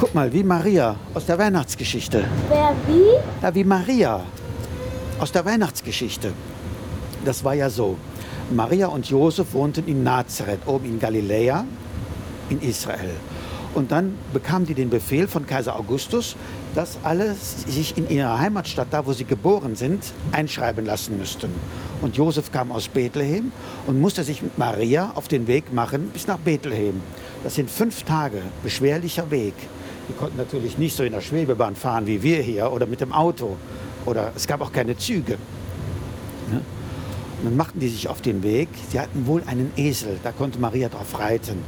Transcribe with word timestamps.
Guck 0.00 0.14
mal, 0.14 0.32
wie 0.32 0.42
Maria 0.42 0.96
aus 1.12 1.26
der 1.26 1.36
Weihnachtsgeschichte. 1.36 2.24
Wer 2.48 2.74
wie? 2.86 3.42
Ja, 3.42 3.54
wie 3.54 3.64
Maria 3.64 4.22
aus 5.18 5.30
der 5.30 5.44
Weihnachtsgeschichte. 5.44 6.32
Das 7.22 7.44
war 7.44 7.52
ja 7.52 7.68
so. 7.68 7.98
Maria 8.50 8.86
und 8.86 9.10
Josef 9.10 9.52
wohnten 9.52 9.86
in 9.86 10.02
Nazareth, 10.02 10.60
oben 10.64 10.86
in 10.86 10.98
Galiläa, 10.98 11.66
in 12.48 12.62
Israel. 12.62 13.10
Und 13.74 13.92
dann 13.92 14.14
bekamen 14.32 14.64
die 14.64 14.72
den 14.72 14.88
Befehl 14.88 15.28
von 15.28 15.46
Kaiser 15.46 15.76
Augustus, 15.76 16.34
dass 16.74 16.96
alle 17.02 17.34
sich 17.34 17.98
in 17.98 18.08
ihrer 18.08 18.38
Heimatstadt, 18.38 18.88
da 18.92 19.04
wo 19.04 19.12
sie 19.12 19.26
geboren 19.26 19.76
sind, 19.76 20.02
einschreiben 20.32 20.86
lassen 20.86 21.18
müssten. 21.18 21.50
Und 22.00 22.16
Josef 22.16 22.50
kam 22.50 22.72
aus 22.72 22.88
Bethlehem 22.88 23.52
und 23.86 24.00
musste 24.00 24.24
sich 24.24 24.40
mit 24.40 24.56
Maria 24.56 25.12
auf 25.14 25.28
den 25.28 25.46
Weg 25.46 25.74
machen 25.74 26.08
bis 26.10 26.26
nach 26.26 26.38
Bethlehem. 26.38 27.02
Das 27.44 27.56
sind 27.56 27.70
fünf 27.70 28.02
Tage, 28.04 28.40
beschwerlicher 28.62 29.30
Weg. 29.30 29.52
Die 30.10 30.16
konnten 30.16 30.38
natürlich 30.38 30.76
nicht 30.76 30.96
so 30.96 31.04
in 31.04 31.12
der 31.12 31.20
Schwebebahn 31.20 31.76
fahren 31.76 32.04
wie 32.04 32.20
wir 32.20 32.42
hier 32.42 32.72
oder 32.72 32.86
mit 32.86 33.00
dem 33.00 33.12
Auto. 33.12 33.56
Oder 34.06 34.32
es 34.34 34.48
gab 34.48 34.60
auch 34.60 34.72
keine 34.72 34.96
Züge. 34.96 35.34
Und 36.50 37.44
dann 37.44 37.56
machten 37.56 37.78
die 37.78 37.88
sich 37.88 38.08
auf 38.08 38.20
den 38.20 38.42
Weg. 38.42 38.68
Sie 38.90 38.98
hatten 38.98 39.24
wohl 39.28 39.44
einen 39.46 39.70
Esel, 39.76 40.18
da 40.24 40.32
konnte 40.32 40.58
Maria 40.58 40.88
drauf 40.88 41.16
reiten. 41.16 41.58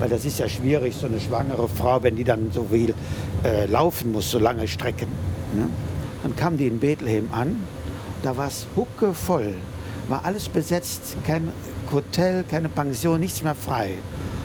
Weil 0.00 0.08
das 0.08 0.24
ist 0.24 0.40
ja 0.40 0.48
schwierig, 0.48 0.96
so 0.96 1.06
eine 1.06 1.20
schwangere 1.20 1.68
Frau, 1.68 2.02
wenn 2.02 2.16
die 2.16 2.24
dann 2.24 2.50
so 2.50 2.66
viel 2.72 2.92
äh, 3.44 3.66
laufen 3.66 4.10
muss, 4.10 4.32
so 4.32 4.40
lange 4.40 4.66
Strecken. 4.66 5.08
Ne? 5.54 5.68
Dann 6.24 6.34
kamen 6.34 6.58
die 6.58 6.66
in 6.66 6.80
Bethlehem 6.80 7.28
an, 7.30 7.62
da 8.24 8.36
war 8.36 8.48
es 8.48 8.66
huckevoll, 8.74 9.54
war 10.08 10.24
alles 10.24 10.48
besetzt, 10.48 11.16
kein 11.24 11.52
Hotel, 11.92 12.42
keine 12.50 12.68
Pension, 12.68 13.20
nichts 13.20 13.44
mehr 13.44 13.54
frei. 13.54 13.92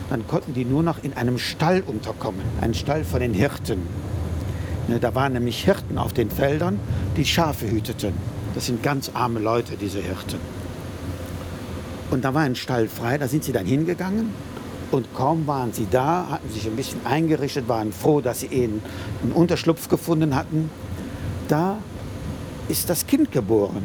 Dann 0.09 0.27
konnten 0.27 0.53
die 0.53 0.65
nur 0.65 0.83
noch 0.83 1.03
in 1.03 1.13
einem 1.13 1.37
Stall 1.37 1.83
unterkommen, 1.85 2.41
ein 2.61 2.73
Stall 2.73 3.03
von 3.03 3.19
den 3.19 3.33
Hirten. 3.33 3.81
Ne, 4.87 4.99
da 4.99 5.13
waren 5.15 5.33
nämlich 5.33 5.63
Hirten 5.65 5.97
auf 5.97 6.13
den 6.13 6.31
Feldern, 6.31 6.79
die 7.17 7.25
Schafe 7.25 7.69
hüteten. 7.69 8.13
Das 8.55 8.67
sind 8.67 8.81
ganz 8.81 9.11
arme 9.13 9.39
Leute, 9.39 9.75
diese 9.75 9.99
Hirten. 9.99 10.39
Und 12.09 12.23
da 12.23 12.33
war 12.33 12.43
ein 12.43 12.55
Stall 12.55 12.87
frei, 12.87 13.17
da 13.17 13.27
sind 13.27 13.43
sie 13.43 13.51
dann 13.51 13.65
hingegangen. 13.65 14.29
Und 14.91 15.13
kaum 15.13 15.45
waren 15.47 15.73
sie 15.73 15.87
da, 15.91 16.27
hatten 16.29 16.49
sich 16.49 16.65
ein 16.65 16.77
bisschen 16.77 17.05
eingerichtet, 17.05 17.67
waren 17.67 17.91
froh, 17.91 18.21
dass 18.21 18.39
sie 18.39 18.49
einen, 18.49 18.81
einen 19.21 19.33
Unterschlupf 19.33 19.89
gefunden 19.89 20.33
hatten. 20.33 20.69
Da 21.49 21.77
ist 22.69 22.89
das 22.89 23.05
Kind 23.05 23.33
geboren. 23.33 23.83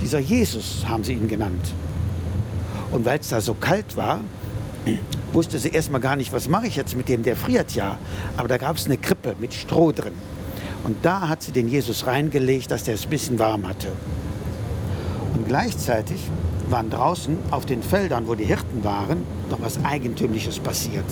Dieser 0.00 0.18
Jesus 0.18 0.84
haben 0.88 1.04
sie 1.04 1.12
ihn 1.12 1.28
genannt. 1.28 1.72
Und 2.90 3.04
weil 3.04 3.20
es 3.20 3.28
da 3.28 3.40
so 3.40 3.54
kalt 3.54 3.96
war, 3.96 4.20
wusste 5.32 5.58
sie 5.58 5.68
erstmal 5.68 6.00
gar 6.00 6.16
nicht, 6.16 6.32
was 6.32 6.48
mache 6.48 6.66
ich 6.66 6.76
jetzt 6.76 6.96
mit 6.96 7.08
dem, 7.08 7.22
der 7.22 7.36
friert 7.36 7.72
ja. 7.74 7.98
Aber 8.36 8.48
da 8.48 8.58
gab 8.58 8.76
es 8.76 8.86
eine 8.86 8.96
Krippe 8.96 9.34
mit 9.38 9.54
Stroh 9.54 9.92
drin. 9.92 10.14
Und 10.84 11.04
da 11.04 11.28
hat 11.28 11.42
sie 11.42 11.52
den 11.52 11.68
Jesus 11.68 12.06
reingelegt, 12.06 12.70
dass 12.70 12.84
der 12.84 12.94
es 12.94 13.04
ein 13.04 13.10
bisschen 13.10 13.38
warm 13.38 13.68
hatte. 13.68 13.88
Und 15.34 15.46
gleichzeitig 15.46 16.20
waren 16.70 16.90
draußen 16.90 17.36
auf 17.50 17.66
den 17.66 17.82
Feldern, 17.82 18.26
wo 18.26 18.34
die 18.34 18.44
Hirten 18.44 18.84
waren, 18.84 19.22
noch 19.50 19.60
was 19.60 19.84
Eigentümliches 19.84 20.58
passiert. 20.60 21.04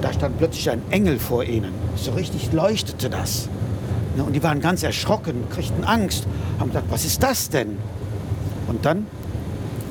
Da 0.00 0.12
stand 0.12 0.38
plötzlich 0.38 0.70
ein 0.70 0.82
Engel 0.90 1.18
vor 1.18 1.44
ihnen. 1.44 1.72
So 1.96 2.12
richtig 2.12 2.52
leuchtete 2.52 3.08
das. 3.08 3.48
Ne, 4.16 4.24
und 4.24 4.34
die 4.34 4.42
waren 4.42 4.60
ganz 4.60 4.82
erschrocken, 4.82 5.48
kriegten 5.50 5.84
Angst, 5.84 6.26
haben 6.58 6.68
gedacht, 6.68 6.86
was 6.90 7.04
ist 7.04 7.22
das 7.22 7.48
denn? 7.48 7.78
Und 8.66 8.84
dann 8.84 9.06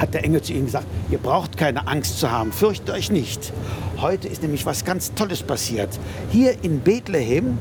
hat 0.01 0.15
der 0.15 0.23
Engel 0.23 0.41
zu 0.41 0.53
ihnen 0.53 0.65
gesagt, 0.65 0.87
ihr 1.11 1.19
braucht 1.19 1.57
keine 1.57 1.87
Angst 1.87 2.19
zu 2.19 2.31
haben, 2.31 2.51
fürchtet 2.51 2.89
euch 2.89 3.11
nicht. 3.11 3.53
Heute 3.99 4.27
ist 4.27 4.41
nämlich 4.41 4.65
was 4.65 4.83
ganz 4.83 5.13
Tolles 5.13 5.43
passiert. 5.43 5.89
Hier 6.31 6.63
in 6.63 6.79
Bethlehem, 6.79 7.59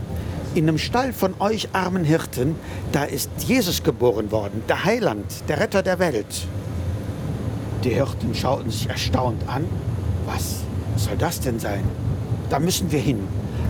in 0.54 0.66
einem 0.66 0.78
Stall 0.78 1.12
von 1.12 1.34
euch 1.38 1.68
armen 1.74 2.02
Hirten, 2.02 2.56
da 2.92 3.04
ist 3.04 3.30
Jesus 3.46 3.82
geboren 3.82 4.30
worden, 4.30 4.62
der 4.68 4.84
Heiland, 4.84 5.26
der 5.48 5.60
Retter 5.60 5.82
der 5.82 5.98
Welt. 5.98 6.46
Die 7.84 7.90
Hirten 7.90 8.34
schauten 8.34 8.70
sich 8.70 8.88
erstaunt 8.88 9.42
an. 9.46 9.66
Was 10.26 10.60
soll 10.96 11.16
das 11.18 11.40
denn 11.40 11.58
sein? 11.60 11.84
Da 12.48 12.58
müssen 12.58 12.90
wir 12.90 13.00
hin. 13.00 13.20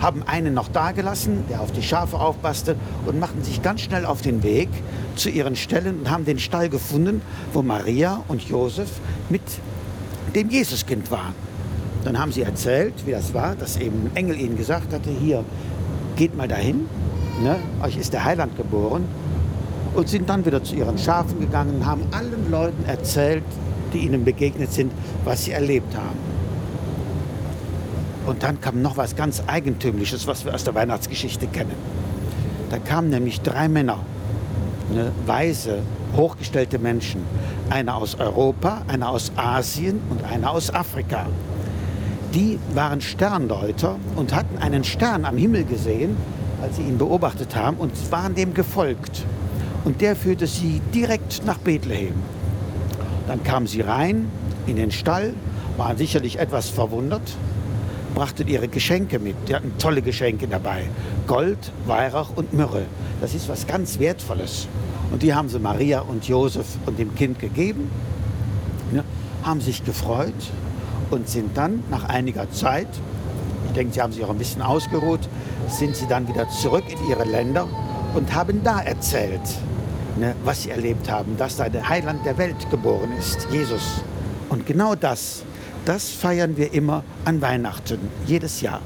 Haben 0.00 0.22
einen 0.27 0.55
noch 0.55 0.69
dagelassen, 0.69 1.44
der 1.49 1.61
auf 1.61 1.72
die 1.72 1.83
Schafe 1.83 2.19
aufpasste, 2.19 2.77
und 3.06 3.21
machten 3.21 3.43
sich 3.43 3.62
ganz 3.62 3.83
schnell 3.83 4.06
auf 4.06 4.22
den 4.22 4.43
Weg 4.43 4.69
zu 5.16 5.28
ihren 5.28 5.56
Ställen 5.56 6.00
und 6.00 6.11
haben 6.11 6.25
den 6.25 6.38
Stall 6.38 6.69
gefunden, 6.69 7.22
wo 7.53 7.62
Maria 7.62 8.22
und 8.28 8.43
Josef 8.43 8.91
mit 9.28 9.43
dem 10.34 10.50
Jesuskind 10.50 11.11
waren. 11.11 11.34
Dann 12.05 12.19
haben 12.19 12.33
sie 12.33 12.43
erzählt, 12.43 12.94
wie 13.05 13.11
das 13.11 13.34
war, 13.34 13.55
dass 13.56 13.77
eben 13.77 14.06
ein 14.06 14.16
Engel 14.16 14.41
ihnen 14.41 14.56
gesagt 14.56 14.93
hatte, 14.93 15.11
hier, 15.11 15.44
geht 16.17 16.37
mal 16.37 16.49
dahin, 16.49 16.87
ne? 17.43 17.56
euch 17.82 17.97
ist 17.97 18.12
der 18.12 18.25
Heiland 18.25 18.56
geboren. 18.56 19.05
Und 19.94 20.09
sind 20.09 20.31
dann 20.31 20.47
wieder 20.47 20.62
zu 20.62 20.77
ihren 20.77 20.97
Schafen 20.99 21.41
gegangen 21.41 21.77
und 21.77 21.87
haben 21.87 22.03
allen 22.12 22.49
Leuten 22.49 22.84
erzählt, 22.84 23.43
die 23.93 23.99
ihnen 23.99 24.25
begegnet 24.25 24.72
sind, 24.72 24.93
was 25.25 25.44
sie 25.44 25.50
erlebt 25.50 25.97
haben. 25.97 26.30
Und 28.31 28.45
dann 28.45 28.61
kam 28.61 28.81
noch 28.81 28.97
was 28.97 29.17
ganz 29.17 29.43
Eigentümliches, 29.49 30.29
was 30.29 30.45
wir 30.45 30.55
aus 30.55 30.63
der 30.63 30.73
Weihnachtsgeschichte 30.77 31.49
kennen. 31.49 31.75
Da 32.71 32.79
kamen 32.79 33.11
nämlich 33.11 33.41
drei 33.41 33.69
Männer, 33.69 33.99
ne, 34.95 35.11
weise, 35.27 35.81
hochgestellte 36.17 36.79
Menschen. 36.79 37.25
Einer 37.71 37.97
aus 37.97 38.21
Europa, 38.21 38.83
einer 38.87 39.09
aus 39.09 39.33
Asien 39.35 40.01
und 40.11 40.23
einer 40.23 40.53
aus 40.53 40.73
Afrika. 40.73 41.27
Die 42.33 42.61
waren 42.73 43.01
Sterndeuter 43.01 43.97
und 44.15 44.33
hatten 44.33 44.59
einen 44.59 44.85
Stern 44.85 45.25
am 45.25 45.37
Himmel 45.37 45.65
gesehen, 45.65 46.17
als 46.62 46.77
sie 46.77 46.83
ihn 46.83 46.99
beobachtet 46.99 47.57
haben, 47.57 47.79
und 47.79 47.91
waren 48.12 48.37
dem 48.37 48.55
gefolgt. 48.55 49.25
Und 49.85 50.01
der 50.01 50.15
führte 50.15 50.47
sie 50.47 50.81
direkt 50.95 51.45
nach 51.45 51.59
Bethlehem. 51.59 52.15
Dann 53.27 53.43
kamen 53.43 53.67
sie 53.67 53.81
rein 53.81 54.31
in 54.69 54.77
den 54.77 54.93
Stall, 54.93 55.35
waren 55.77 55.97
sicherlich 55.97 56.39
etwas 56.39 56.69
verwundert, 56.69 57.23
brachten 58.15 58.48
ihre 58.48 58.69
Geschenke 58.69 59.19
mit. 59.19 59.37
Die 59.48 59.54
hatten 59.54 59.72
tolle 59.78 60.03
Geschenke 60.03 60.47
dabei. 60.48 60.84
Gold, 61.26 61.72
Weihrauch 61.87 62.31
und 62.37 62.53
Myrrhe. 62.53 62.87
Das 63.21 63.34
ist 63.34 63.48
was 63.48 63.66
ganz 63.66 63.98
Wertvolles. 63.98 64.69
Und 65.12 65.22
die 65.22 65.34
haben 65.34 65.48
sie 65.48 65.59
Maria 65.59 66.00
und 66.00 66.26
Josef 66.28 66.66
und 66.87 66.99
dem 66.99 67.15
Kind 67.15 67.38
gegeben, 67.38 67.91
ja, 68.93 69.03
haben 69.43 69.60
sich 69.60 69.84
gefreut 69.84 70.34
und 71.10 71.28
sind 71.28 71.56
dann 71.56 71.82
nach 71.91 72.04
einiger 72.04 72.50
Zeit, 72.53 72.88
ich 73.66 73.72
denke, 73.72 73.94
sie 73.94 74.03
haben 74.03 74.12
sich 74.12 74.25
auch 74.25 74.31
ein 74.31 74.38
bisschen 74.38 74.62
ausgeruht, 74.62 75.20
sind 75.69 75.97
sie 75.97 76.06
dann 76.06 76.28
wieder 76.28 76.49
zurück 76.49 76.84
in 76.88 77.09
ihre 77.09 77.25
Länder 77.25 77.69
und 78.15 78.32
haben 78.34 78.62
da 78.62 78.81
erzählt, 78.81 79.41
ne, 80.19 80.34
was 80.44 80.62
sie 80.62 80.70
erlebt 80.70 81.10
haben, 81.10 81.37
dass 81.37 81.56
da 81.56 81.69
der 81.69 81.88
Heiland 81.88 82.25
der 82.25 82.38
Welt 82.38 82.70
geboren 82.70 83.10
ist, 83.19 83.47
Jesus. 83.50 84.03
Und 84.49 84.66
genau 84.66 84.94
das, 84.94 85.44
das 85.85 86.11
feiern 86.11 86.57
wir 86.57 86.73
immer 86.73 87.03
an 87.25 87.41
Weihnachten, 87.41 87.99
jedes 88.27 88.61
Jahr. 88.61 88.81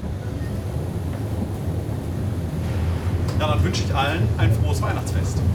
Ja, 3.38 3.49
dann 3.49 3.65
wünsche 3.65 3.82
ich 3.82 3.94
allen 3.94 4.28
ein 4.38 4.53
frohes 4.53 4.81
Weihnachtsfest. 4.81 5.38